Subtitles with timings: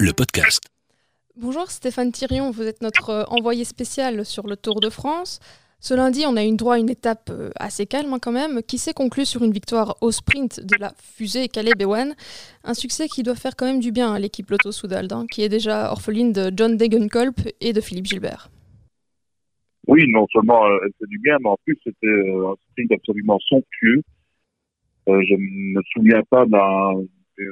[0.00, 0.62] le podcast.
[1.36, 5.40] Bonjour Stéphane Thirion, vous êtes notre euh, envoyé spécial sur le Tour de France.
[5.78, 8.62] Ce lundi, on a eu droit à une étape euh, assez calme hein, quand même,
[8.62, 12.14] qui s'est conclue sur une victoire au sprint de la fusée Caleb Ewan.
[12.64, 15.42] Un succès qui doit faire quand même du bien à l'équipe Lotto Soudal, hein, qui
[15.42, 18.50] est déjà orpheline de John Degenkolb et de Philippe Gilbert.
[19.86, 23.38] Oui, non seulement euh, elle fait du bien, mais en plus c'était un sprint absolument
[23.40, 24.02] somptueux.
[25.06, 27.02] je ne me souviens pas d'un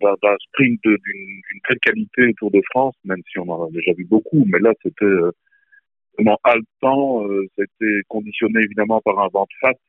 [0.00, 4.04] d'un sprint d'une telle qualité autour de France, même si on en a déjà vu
[4.04, 5.30] beaucoup, mais là c'était euh,
[6.16, 9.80] vraiment haletant, euh, c'était conditionné évidemment par un vent de face.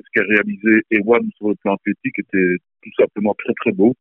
[0.00, 3.94] Ce qu'a réalisé Ewan sur le plan athlétique était tout simplement très très beau.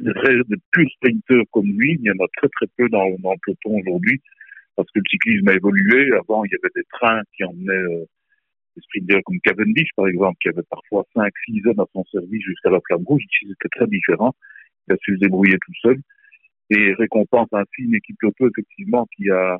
[0.00, 0.12] Des,
[0.48, 3.38] des purs sprinteurs comme lui, il y en a très très peu dans, dans le
[3.44, 4.20] peloton aujourd'hui,
[4.74, 6.10] parce que le cyclisme a évolué.
[6.14, 8.06] Avant, il y avait des trains qui emmenaient euh,
[8.80, 12.70] des sprinters comme Cavendish, par exemple, qui avait parfois 5-6 hommes à son service jusqu'à
[12.70, 13.22] la flamme rouge.
[13.22, 14.34] Ici, c'était très différent.
[14.88, 16.00] Il a su se débrouiller tout seul.
[16.70, 19.58] Et récompense ainsi une équipe Lotto, effectivement, qui a,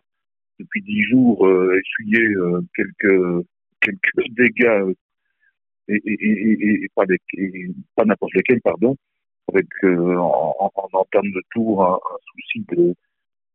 [0.59, 3.47] depuis 10 jours, euh, essuyé euh, quelques,
[3.81, 4.95] quelques dégâts, euh,
[5.89, 7.05] et, et, et, et, pas,
[7.97, 8.97] pas n'importe lesquels, pardon,
[9.49, 11.99] avec en, en, en, termes de tour un
[12.33, 12.95] souci de,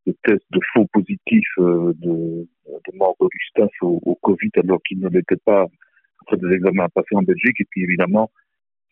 [0.05, 4.99] de tests de faux positifs euh, de, de mort d'Augustin au, au, Covid alors qu'il
[4.99, 5.65] ne l'était pas
[6.21, 7.59] après des examens passés en Belgique.
[7.59, 8.31] Et puis évidemment,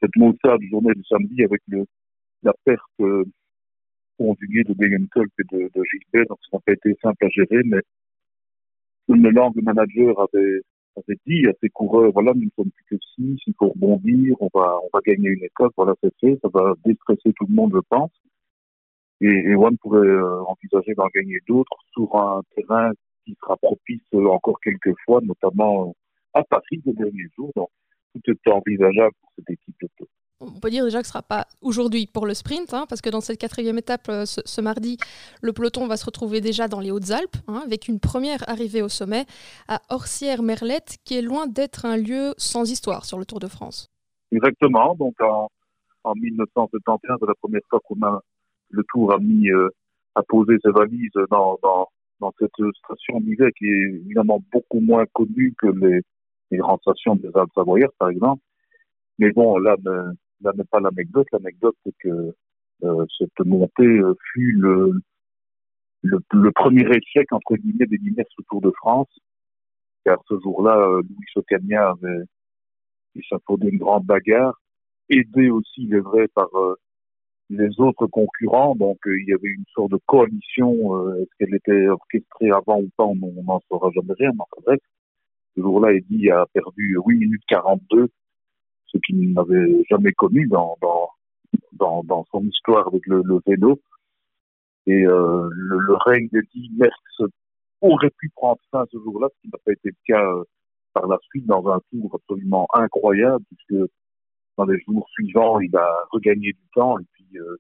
[0.01, 1.85] cette maussade journée de samedi avec le,
[2.43, 3.25] la perte euh,
[4.17, 7.63] conjuguée de Degenkolb et de, de Gilbert, donc ça n'a pas été simple à gérer,
[7.65, 7.81] mais
[9.07, 10.61] le langue manager avait,
[10.95, 14.35] avait dit à ses coureurs, voilà, nous ne sommes plus que six, il faut rebondir,
[14.39, 17.55] on va, on va gagner une étape, voilà, c'est fait, ça va déstresser tout le
[17.55, 18.11] monde, je pense.
[19.23, 22.91] Et, et One pourrait euh, envisager d'en gagner d'autres sur un terrain
[23.25, 25.91] qui sera propice euh, encore quelques fois, notamment euh,
[26.33, 27.49] à Paris ces derniers jours.
[27.55, 27.69] Donc,
[28.13, 30.07] tout est envisageable pour cette équipe de tour.
[30.41, 32.99] On peut dire déjà que ce ne sera pas aujourd'hui pour le sprint, hein, parce
[32.99, 34.97] que dans cette quatrième étape, ce, ce, mardi,
[35.41, 38.89] le peloton va se retrouver déjà dans les Hautes-Alpes, hein, avec une première arrivée au
[38.89, 39.23] sommet
[39.69, 43.89] à Orsières-Merlette, qui est loin d'être un lieu sans histoire sur le Tour de France.
[44.33, 44.95] Exactement.
[44.95, 45.47] Donc en,
[46.03, 48.21] en 1971, c'est la première fois qu'on a
[48.73, 49.69] le Tour a mis euh,
[50.15, 51.87] a posé ses valises dans, dans,
[52.39, 52.51] cette
[52.85, 56.01] station d'hiver qui est évidemment beaucoup moins connue que les,
[56.57, 58.41] grandes stations des Alpes Savoyardes, par exemple.
[59.17, 61.27] Mais bon, là, là n'est pas l'anecdote.
[61.33, 62.33] L'anecdote, c'est que
[62.83, 65.01] euh, cette montée euh, fut le,
[66.03, 69.09] le, premier échec, entre guillemets, des Guinness au Tour de France.
[70.05, 72.23] Car ce jour-là, Louis Socagna avait
[73.15, 74.61] échafaudé une grande bagarre,
[75.09, 76.49] aidé aussi, il est vrai, par
[77.49, 78.75] les autres concurrents.
[78.75, 80.95] Donc, euh, il y avait une sorte de coalition.
[80.95, 84.31] Euh, Est-ce qu'elle était orchestrée avant ou pas On n'en saura jamais rien.
[84.33, 84.79] Mais enfin, bref,
[85.55, 88.09] ce jour-là, Eddie a perdu 8 minutes 42,
[88.87, 93.79] ce qu'il n'avait jamais connu dans, dans, dans, son histoire avec le, le vélo.
[94.85, 97.31] Et euh, le, le règne d'Eddie Merckx
[97.81, 100.43] aurait pu prendre fin ce jour-là, ce qui n'a pas été le cas euh,
[100.93, 103.89] par la suite dans un tour absolument incroyable, puisque
[104.57, 106.97] dans les jours suivants, il a regagné du temps.
[107.37, 107.57] Euh,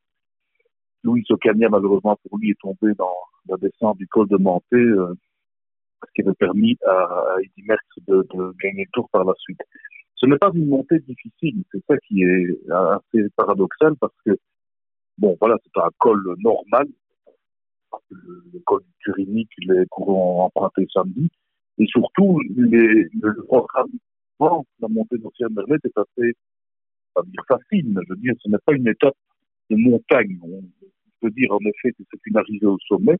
[1.03, 3.15] Louis Ocania, malheureusement pour lui, est tombé dans
[3.47, 5.13] la descente du col de Manté, euh,
[6.05, 9.59] ce qui avait permis à, à Eddy Merckx de, gagner le tour par la suite.
[10.15, 14.37] Ce n'est pas une montée difficile, c'est ça qui est assez paradoxal parce que,
[15.17, 16.87] bon, voilà, c'est un col normal,
[18.09, 21.29] le, col du Turini que les courants empruntés samedi,
[21.77, 23.89] et surtout, le programme
[24.79, 26.33] la montée d'Océan Merlette est assez
[27.13, 29.15] pas dire facile, mais je veux dire, ce n'est pas une étape
[29.77, 30.37] montagne.
[30.43, 30.61] On
[31.21, 33.17] peut dire en effet que c'est une arrivée au sommet.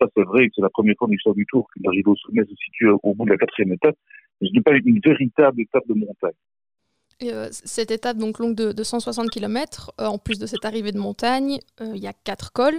[0.00, 2.16] Ça, c'est vrai que c'est la première fois en l'histoire du Tour qu'une arrivée au
[2.16, 3.96] sommet se situe au bout de la quatrième étape.
[4.40, 6.32] Mais ce n'est pas une véritable étape de montagne.
[7.24, 10.92] Euh, cette étape donc longue de, de 160 km, euh, en plus de cette arrivée
[10.92, 12.78] de montagne, euh, il y a quatre cols.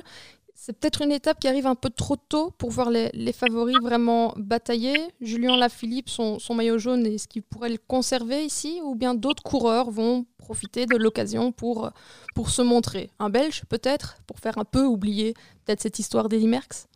[0.61, 4.33] C'est peut-être une étape qui arrive un peu trop tôt pour voir les, favoris vraiment
[4.35, 4.93] batailler.
[5.21, 8.81] Julien Lafilippe, son, son maillot jaune, est-ce qu'il pourrait le conserver ici?
[8.83, 11.91] Ou bien d'autres coureurs vont profiter de l'occasion pour,
[12.35, 13.09] pour se montrer?
[13.19, 15.33] Un Belge peut-être, pour faire un peu oublier
[15.65, 16.89] peut-être cette histoire d'Eddie Merckx?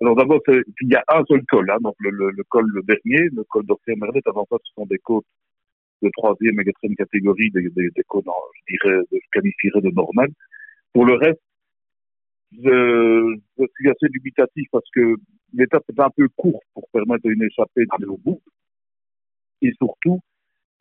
[0.00, 3.44] Alors d'abord, il y a un seul col, hein, donc le, col le dernier, le
[3.44, 4.26] col d'Orsier Merlette.
[4.26, 5.26] Avant ça, ce sont des côtes
[6.00, 10.30] de troisième et quatrième catégorie, des, des, des côtes, je dirais, je qualifierais de normal.
[10.94, 11.40] Pour le reste,
[12.62, 15.16] je, je, suis assez dubitatif parce que
[15.52, 18.40] l'étape est un peu courte pour permettre une échappée d'aller au bout.
[19.62, 20.20] Et surtout,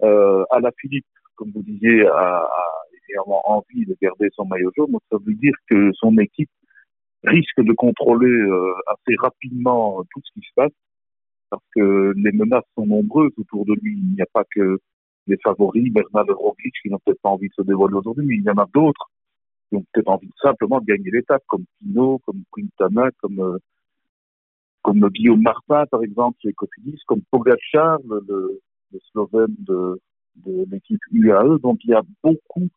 [0.03, 1.05] euh, à la Philippe,
[1.35, 4.91] comme vous disiez, a, a évidemment envie de garder son maillot jaune.
[4.91, 6.49] Donc ça veut dire que son équipe
[7.23, 10.71] risque de contrôler euh, assez rapidement tout ce qui se passe
[11.49, 13.93] parce que les menaces sont nombreuses autour de lui.
[13.93, 14.79] Il n'y a pas que
[15.27, 18.43] les favoris, Bernard Roglic, qui n'ont peut-être pas envie de se dévoiler aujourd'hui, mais il
[18.43, 19.11] y en a d'autres
[19.73, 23.57] qui ont peut-être envie simplement de gagner l'étape, comme Pino, comme Quintana, comme euh,
[24.83, 28.59] comme Guillaume Martin, par exemple, chez Cofidis, comme Pogacar, le,
[28.91, 29.99] le Slovène de,
[30.45, 31.57] de l'équipe UAE.
[31.59, 32.67] Donc, il y a beaucoup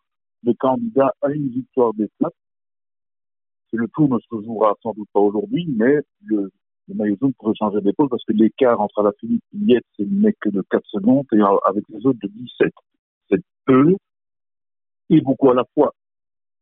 [0.44, 2.32] de candidats à une victoire d'étape.
[3.72, 6.50] Le tour ne se jouera sans doute pas aujourd'hui, mais le,
[6.88, 10.48] le maillot jaune pourrait changer d'épaule parce que l'écart entre la Philippe Yates n'est que
[10.48, 12.72] de 4 secondes et avec les autres de 17.
[13.28, 13.96] C'est peu
[15.10, 15.92] et beaucoup à la fois.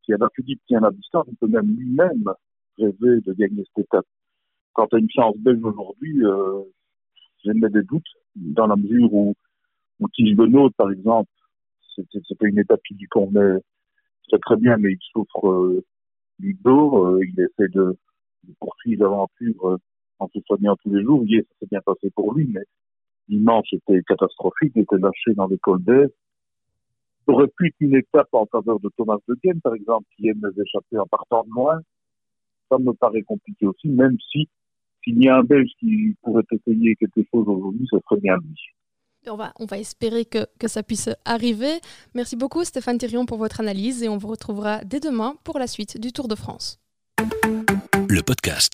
[0.05, 2.25] Si la Philippe tient la distance, il peut même lui-même
[2.79, 4.06] rêver de gagner cette étape.
[4.73, 6.62] Quant à une chance belge aujourd'hui, euh,
[7.45, 8.03] j'ai des doutes
[8.35, 9.35] dans la mesure où,
[10.01, 11.31] où Tige Benoît, par exemple,
[11.97, 13.61] c'était une étape qui lui convenait
[14.29, 15.85] très très bien, mais il souffre euh,
[16.39, 17.97] du dos, euh, il essaie de,
[18.61, 19.79] poursuivre l'aventure euh,
[20.19, 21.23] en se soignant tous les jours.
[21.25, 22.65] Hier, ça s'est bien passé pour lui, mais
[23.29, 26.09] dimanche était catastrophique, il était lâché dans cols d'air.
[27.26, 30.29] Ça aurait pu être une étape en faveur de Thomas de Guen, par exemple, qui
[30.29, 31.81] aime les échapper en partant de loin.
[32.71, 34.49] Ça me paraît compliqué aussi, même si
[35.03, 38.55] s'il y a un Belge qui pourrait essayer quelque chose aujourd'hui, ce serait bien lui.
[39.26, 41.81] On va, on va espérer que, que, ça puisse arriver.
[42.15, 45.67] Merci beaucoup Stéphane Thirion pour votre analyse et on vous retrouvera dès demain pour la
[45.67, 46.79] suite du Tour de France.
[48.09, 48.73] Le podcast